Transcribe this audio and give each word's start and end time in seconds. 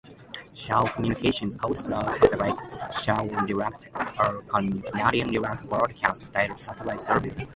Shaw 0.55 0.83
Communications 0.87 1.57
also 1.63 1.93
operates 1.93 3.01
Shaw 3.03 3.21
Direct, 3.45 3.87
a 3.93 4.41
Canadian 4.47 5.27
direct 5.31 5.69
broadcast 5.69 6.33
satellite 6.33 7.01
service. 7.01 7.37